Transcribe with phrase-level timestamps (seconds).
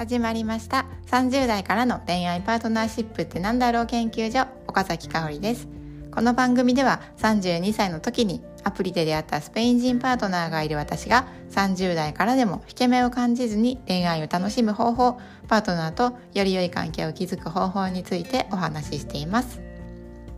[0.00, 0.86] 始まりました。
[1.10, 5.68] 30代からの恋愛パートナーシップってなんだろう研究所岡崎香織です。
[6.10, 19.60] この番組では32歳の時にアプリで出会ったスペイン人パートナーがいる私が30代からでも引け目を感じずに恋愛を楽しむ方法パートナーとより良い関係を築く方法についてお話ししています。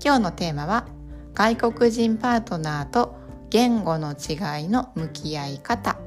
[0.04, 0.88] 今日のテーマは
[1.34, 3.14] 外国人パートナーと
[3.48, 6.00] 言語の違いの向き合い方。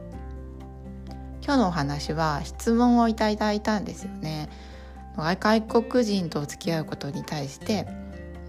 [1.45, 4.49] 今日のお話は質問をいただいたんですよね
[5.15, 7.87] 外国人と付き合うことに対して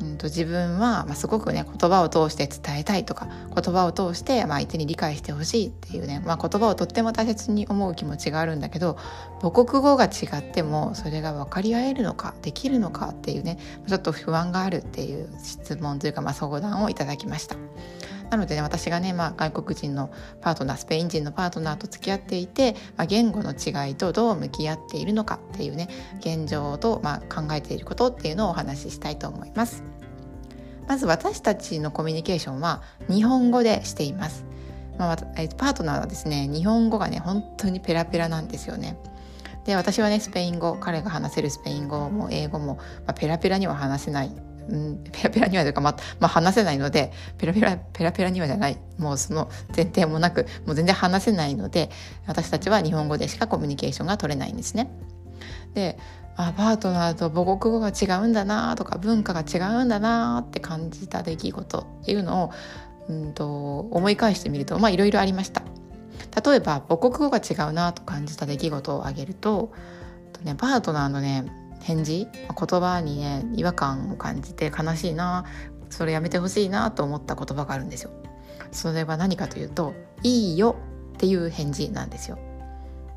[0.00, 8.96] うんと自分は、まあ、すごくね言葉を通して伝えたいとか言葉を通して、まあ、相手に理解してほしいっていうね、まあ、言葉をとっても大切に思う気持ちがあるんだけど
[9.42, 17.56] 母国語が違ってもそれが分かり合えるのかできるのかっていうねちょっと不安があるっていう質問というか、まあ、相談をいただきました。
[18.30, 29.82] なのでね私がね、まあ、外国人のパートナースペイン人のパートナーと付き合っていて、まあ、言語の違いとどう向き合っているのかっていうね現状と、まあ、考えていることっていうのをお話ししたいと思います。
[30.88, 34.44] まず私たちのコミュニケーションは日本語でしています。
[34.98, 38.96] まあ、パートナーはですね日本語がね本当にペラペラなんですよね。
[39.64, 44.30] で私はねスペイン語彼が話せるスペイン語も英語も、まあ、ペラペラには話せない
[44.68, 51.90] うん、ペラペラにはというか、ままあ、話せないのでペラペラペラペラにはじゃないもうその前提もなくもう全然話せないので
[52.26, 54.90] 私たちは日本語でしかコミュニケーションが取れないんですね。
[55.74, 55.98] で
[56.36, 62.50] あパートナーと母国語が違うんだなとか文化が違うんだなって感じた出来事っていうのを、
[63.08, 65.62] うんと、思い返してみるとまあいろいろありました。
[66.44, 69.72] 例えば母国語が違うなと感じた出来事を挙げると
[70.32, 71.46] と、ね、パートナーのね
[71.80, 75.44] 返事言葉にね違和感を感じて悲しいな
[75.90, 78.10] それやめてほしいなと思った言葉があるんですよ。
[78.72, 80.76] それは何かというと「いいよ」
[81.14, 82.38] っていう返事なんですよ。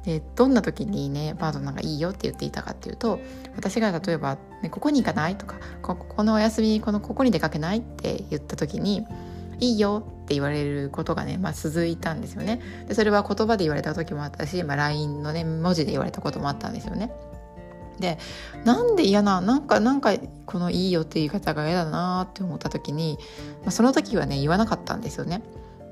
[0.05, 3.19] でどんな時にねパートナーがいいよって言っていたかっていうと
[3.57, 9.05] 私が例えば、ね「ここに行かない?」とかこ「このお休みこのここに出かけない?」って言った時に
[9.59, 12.61] 「いいよ」って言われることがね、まあ、続いたんですよね。
[12.87, 17.11] でそれは言葉で言われた時もあったし、まあ、LINE のね文字で言われたこともあったんですよね。
[17.99, 18.17] で
[18.63, 20.13] なんで嫌ななんかなんか
[20.45, 23.17] この「いいよ」って言い方が嫌だなって思った時に、
[23.61, 25.41] まあ、その時はね言わなかったんですよね。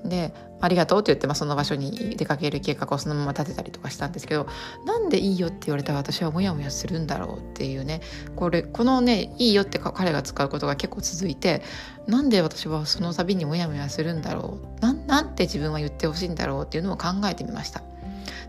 [0.06, 4.48] で「ありがとう」って言って、まあ、その場所に出かける計画をそのまま立てたりとかしたんですけど
[4.86, 8.02] なんで「いいよ」って言われたら私はモヤモヤするんだろうっていうね
[8.36, 11.62] これこのね「いいよ」って彼が使うことが結構続いて
[12.08, 17.87] なんで私はその度にモヤモヤするんだろうななんて自分は言ってほしいんだろうっていうのを考えてみました。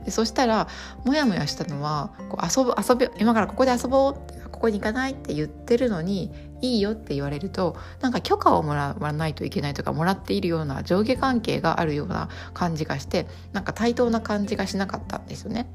[0.05, 0.69] でそしたら
[1.05, 15.71] モヤモヤしたのはこう遊ぶ遊び今からここで遊ぼうここに行かないって言ってるのにいいよって言われるとなんか許可をもらわないといけないとかもらっているような上下関係があるような感じがしてなんか対等な感じがしなかったんですよね。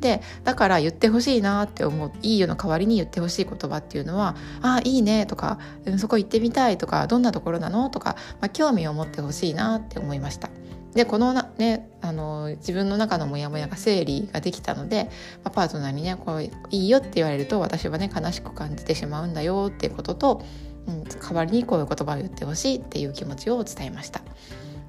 [0.00, 5.58] でだから言ってほしいなって思ういいよの代わりに言ってほしい言葉っていうのは「ああいいね」とか
[5.98, 10.50] 「そこ行ってみたい」とか「どんなところなの?」とか、まあ、興味を持ってほしいなって思いました。
[10.94, 15.04] でこのねあの自分の中のモヤモヤが整理ができたので、
[15.44, 20.42] まあ、パートナーにねこういいよって言われると私はね悲しく感じてしまうんだよっていうことと、
[20.86, 24.22] うん、代わりにこういう言葉を言ってほしいっていう気持ちを伝えました。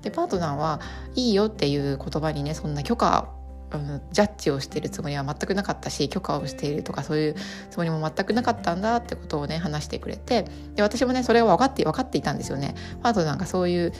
[0.02, 0.80] でパートナーは
[1.16, 3.30] いいよっていう言葉にねそんな許可
[3.72, 7.36] うん、ジャッジをしているつもりは全くなかったし許可をしているとかそういう
[7.70, 10.46] つもりも全くなかったんだってことをね話してくれて
[10.76, 12.76] で私もねそれを分かって分かっていたんですよね。
[13.04, 13.94] パートナーがそういう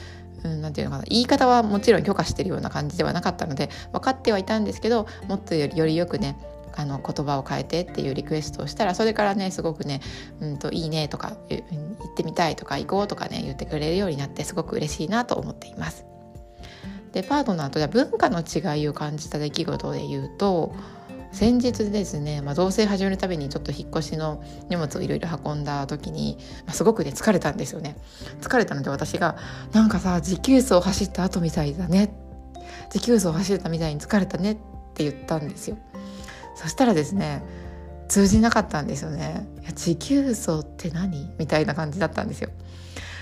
[0.44, 6.36] うん、なんていうのかな言い方はもちろん許可してるような感じではなかったので分かってはいたんですけどもっとよりよりよくね
[6.76, 10.00] あの言葉を変えてっていうリクエストをしたらそれからねすごくね
[10.40, 16.04] 「うんといいね」とか「行ってみたい」とか「行こう」とかね言ってくれるようになってすごく嬉しいなと思っています。
[17.12, 20.72] でパートナーとじゃ文化の違いを感じた出来事で言うと
[21.32, 26.36] 先日ですね、まあ、同棲始めるためにちょっと引っ越しの荷物をいろいろ運んだ時に、
[26.66, 27.96] まあ、すごくね疲れたんですよね。
[28.40, 29.36] 疲れたので私が
[29.72, 32.12] 「なんかさ持久走走った後みたいだね」
[32.90, 34.56] 「持久走走ったみたいに疲れたね」っ
[34.94, 35.78] て言ったんですよ。
[36.56, 37.42] そしたらですね
[38.08, 39.46] 通じなかったんですよね。
[39.62, 41.30] いや持久走って何？
[41.38, 42.50] みたいな感じだったんですよ。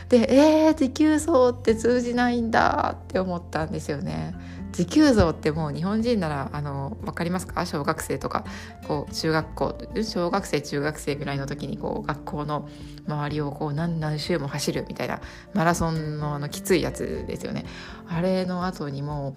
[0.08, 0.26] で
[0.66, 4.34] えー、持久走って通じないんだって思ったんですよね。
[4.73, 7.67] 持久走ってもう日本人ならあの分かりますか？
[7.67, 8.44] 小学生とか
[8.87, 12.69] こう中学校小学生中学生ぐらいの時にこう学校の
[13.06, 15.20] 周りをこう何何周も走るみたいな
[15.55, 17.65] マラソンのあのきついやつですよね。
[18.09, 19.37] あれの後にも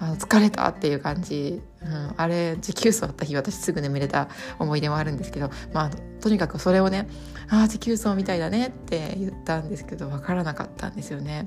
[0.00, 4.28] あの疲れたっていう感じ、うん、あれ持久走だった日私すぐ眠れた
[4.58, 5.90] 思い出もあるんですけど、まあ、
[6.20, 7.06] とにかくそれをね
[7.48, 11.46] 「ああ持久走みたいだね」って言ったんですけど分からなかったんですよね。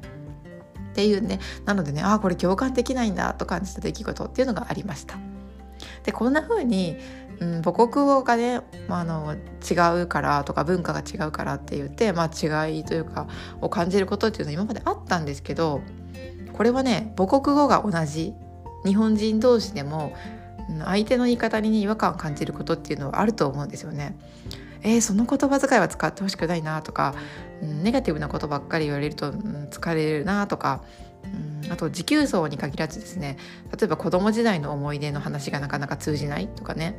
[0.98, 5.16] っていうねなのでねああこれ共感できないんだと感じた出来事っていうのがありました。
[6.04, 6.96] でこんな風に、
[7.40, 13.28] うん、母国語がね、まあ、あの違うからとか文化が違うからって言って、まあ、違いというか
[13.62, 15.82] を感じることっていうのは今まであったんですけど
[16.54, 18.34] これはね母国語が同じ
[18.84, 20.16] 日本人同士でも
[20.84, 24.18] 相手の言い方に、ね、違和感を感じることっていうのはあると思うんですよね。
[24.84, 27.16] えー、その言葉遣いは使ってほしくないなとか、
[27.62, 30.84] うん、ネガティブなことばっかり言われると、疲れるなとか、
[31.64, 33.38] うん、あと持久走に限らずですね
[33.78, 36.96] 例えば子供時代の思い出の話がなかなか通じないとかね、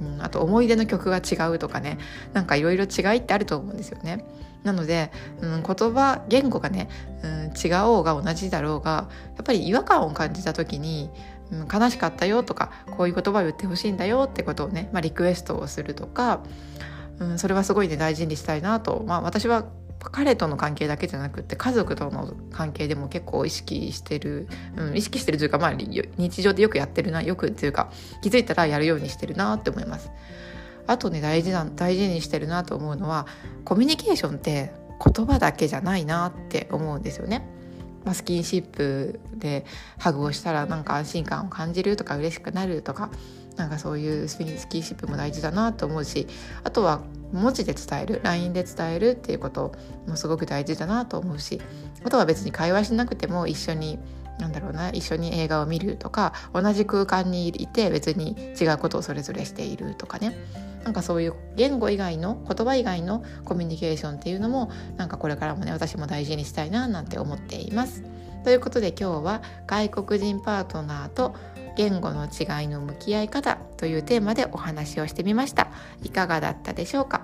[0.00, 1.98] うん、あと思い出の曲が違うとかね
[2.32, 4.24] なんかいろいろ違いってあると思うんですよね。
[4.62, 5.10] なので、
[5.40, 6.90] うん、言葉言語がね、
[7.22, 11.10] うん、違おうが同じだろうがやっぱり違和感を感じた時に、
[11.50, 16.42] うん、悲しかったよとかこういう言葉を言ってほしいんだよってことをね、まあ、リクエストをするとか、
[17.20, 19.64] うん、それはすごいね大事にしたいなと、まあ、私は
[20.00, 30.10] 彼との関係だけじゃなくて家族との関係でも結構意識してる、うん、意識してるというか、まあ、日常でよくやってるなよくっていうか気づいたらやるようにしてるなって思います。
[30.86, 33.26] あとね大事な大事にしてるなと思うのは
[33.64, 34.72] コミュニケーションって
[35.14, 37.46] 言葉だけじゃないなって思うんですよね。
[38.04, 39.66] まあ、スキンシップで
[39.98, 43.10] ハグをしたらなんか安心感を感じるとか嬉しくなるとか
[43.60, 46.26] なんかそういうスキンシップも大事だなと思うし
[46.64, 49.72] あとは文字で伝える LINE で伝えるっていうこと
[50.08, 51.60] もすごく大事だなと思うし
[52.02, 53.98] あとは別に会話しなくても一緒に
[54.38, 60.34] なんだろうな一緒に映画を見るとか同じ空間にいて別に違うことをそれぞれしているとかね
[60.82, 68.02] なんかそういう言語以外の言葉以外のコミュニケーションっていうのもなんかこれからもね私も大事にしたいななんて思っています。
[68.44, 71.34] ということで今日は外国人パートナーと
[71.80, 75.68] 言語の違いの向き合い方というテーマでお話をしてみました。
[76.02, 77.22] いかがだったでしょうか？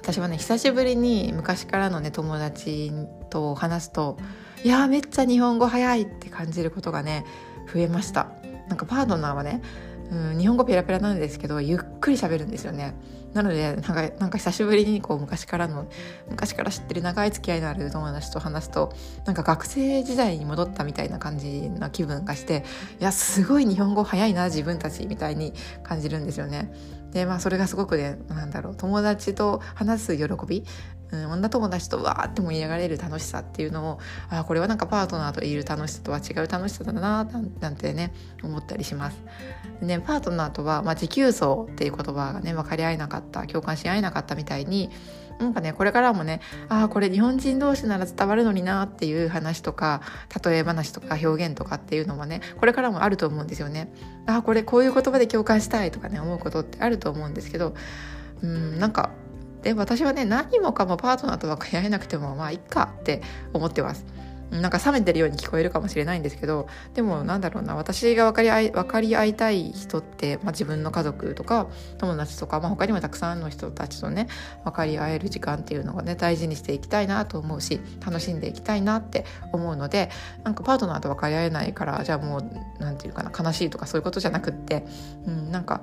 [0.00, 2.92] 私はね久しぶりに昔からのね友達
[3.28, 4.16] と話すと
[4.62, 7.24] いやめっちゃ日本語早いって感じることがね
[7.72, 8.28] 増えました。
[8.68, 9.62] なんかパートナーはね
[10.10, 12.94] うん、日本語ペラペラなんですけどゆっくり喋るんですよね。
[13.34, 15.86] なのでなんかなんか久しぶりにこう昔からの
[16.28, 18.92] 昔から知ってる長い付き合いのある友達と話すと
[19.26, 22.64] なんか学生時代に戻ったみたいな感じな気分がして
[23.00, 25.52] いやすごい日本語早いな自分たちみたいに
[25.82, 26.72] 感じるんですよね。
[27.12, 30.64] でまあそれがすごくねなんだろう友達と話す喜び
[31.10, 33.98] うん、女友達とわーって盛り上がれる楽しさっていうのを
[34.30, 37.24] あこれはなんかパートナーといる楽しさとは違う楽しさだな
[37.60, 38.12] なんてね
[38.42, 39.18] 思ったりします。
[39.80, 44.90] ね、パートナーとは、まあ、持久走っていう言葉がね分かり合えなかった共感し合えなかったみたいに
[45.38, 50.02] なんかねこれからもねああこれ日本人同士なら伝わるのになっていう話とか
[50.44, 53.92] 例え話とか表現とかっていうのもねこれからもあると思うんですよね。
[54.26, 57.74] ああこれこういう言葉で共感したいとかね思うことってあると思うんですけど
[58.42, 59.10] うんなんか
[59.62, 63.22] で私はね何もかもパートナーと分かり合えなくてもまあいっかって
[63.52, 64.06] 思ってます。
[64.50, 71.68] なんか冷めてるように聞こえるかもしれないんですけどでもなんだろうな私が分かり合い分かり合いたい人って、まあ、自分の家族とか
[71.98, 74.28] 友達とか、まあ、他にもたくさんの人たちとね
[74.64, 80.10] 分かり合える時間っていうのがね大事にしていきたいなと思うし楽しんでいきたいなって思うので
[80.44, 84.86] なんかパートナーと分かり合えないからじゃあもう何て言うかな悲しいとかそういうことじゃなくって、
[85.26, 85.82] うん、なんか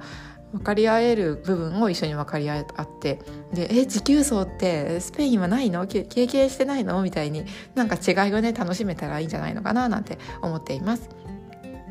[0.56, 2.66] 分かり合える部分を一緒に分かり合っ
[3.00, 3.20] て
[3.54, 5.86] で「え持久走ってスペインはないの？
[5.86, 11.10] 経験してないの?」みたいになんか違いをね楽しめたらいいんじゃないのかななんて思っています。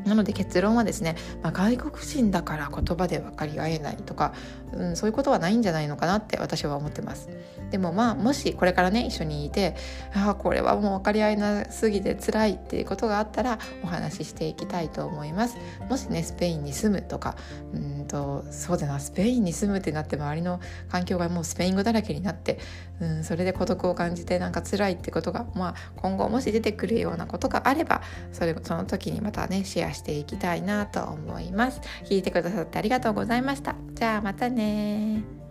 [0.05, 4.33] なので結論はですね、まあ、外国人だから言葉で分かり合えないとか、
[4.73, 7.29] うん、そういうことはないんじゃないのかなって私は思ってます。
[7.71, 9.75] でもまあもしこれからね一緒にいて
[10.13, 15.57] ああこれはもう分かり合えなすぎて辛いっていうことがあったらお話ししていきたいと思います。
[15.89, 17.35] もしねスペインに住むとか
[17.73, 22.59] うんとそうだなスペインに住むってなって周りの環境がもうスペイン語だらけになって、
[22.99, 28.01] うん、それで孤独を感じてなんか辛いってことが、まあ、今後もし出てくるようなことがあれば
[28.31, 31.81] それその時にまたねシェアしていきたいなと思います。
[32.03, 33.75] 聞いてくださってありがとうございました。
[33.93, 35.44] じゃあまたね